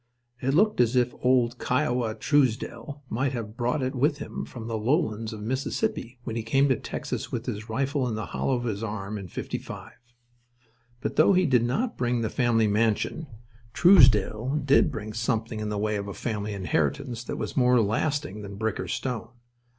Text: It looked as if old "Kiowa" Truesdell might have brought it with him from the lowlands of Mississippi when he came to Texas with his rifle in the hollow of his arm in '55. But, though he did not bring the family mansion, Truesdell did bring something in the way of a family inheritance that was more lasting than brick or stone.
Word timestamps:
It 0.41 0.55
looked 0.55 0.81
as 0.81 0.95
if 0.95 1.13
old 1.21 1.59
"Kiowa" 1.59 2.15
Truesdell 2.15 3.03
might 3.07 3.33
have 3.33 3.55
brought 3.55 3.83
it 3.83 3.93
with 3.93 4.17
him 4.17 4.45
from 4.45 4.65
the 4.65 4.75
lowlands 4.75 5.31
of 5.31 5.43
Mississippi 5.43 6.17
when 6.23 6.35
he 6.35 6.41
came 6.41 6.67
to 6.69 6.75
Texas 6.75 7.31
with 7.31 7.45
his 7.45 7.69
rifle 7.69 8.07
in 8.07 8.15
the 8.15 8.25
hollow 8.25 8.55
of 8.55 8.63
his 8.63 8.81
arm 8.81 9.19
in 9.19 9.27
'55. 9.27 9.91
But, 11.01 11.17
though 11.17 11.33
he 11.33 11.45
did 11.45 11.63
not 11.63 11.99
bring 11.99 12.21
the 12.21 12.31
family 12.31 12.65
mansion, 12.65 13.27
Truesdell 13.75 14.65
did 14.65 14.89
bring 14.91 15.13
something 15.13 15.59
in 15.59 15.69
the 15.69 15.77
way 15.77 15.97
of 15.97 16.07
a 16.07 16.15
family 16.15 16.53
inheritance 16.55 17.23
that 17.25 17.37
was 17.37 17.55
more 17.55 17.79
lasting 17.79 18.41
than 18.41 18.55
brick 18.55 18.79
or 18.79 18.87
stone. 18.87 19.29